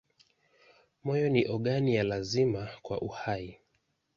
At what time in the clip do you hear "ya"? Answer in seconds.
1.95-2.03